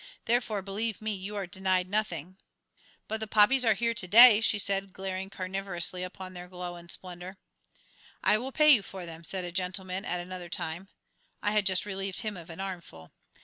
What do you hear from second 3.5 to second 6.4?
are here to day," she said, glaring carnivorously upon